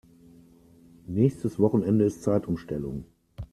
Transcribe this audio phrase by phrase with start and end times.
[1.05, 3.05] Nächstes Wochenende ist Zeitumstellung.